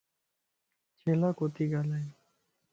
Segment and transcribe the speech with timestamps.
[0.97, 2.09] چھيلا ڪوتي ڳالھائي؟